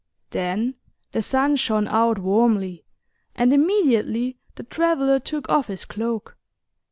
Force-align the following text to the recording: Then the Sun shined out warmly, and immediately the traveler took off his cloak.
Then 0.31 0.73
the 1.11 1.21
Sun 1.21 1.57
shined 1.57 1.87
out 1.87 2.17
warmly, 2.17 2.85
and 3.35 3.53
immediately 3.53 4.39
the 4.55 4.63
traveler 4.63 5.19
took 5.19 5.47
off 5.47 5.67
his 5.67 5.85
cloak. 5.85 6.35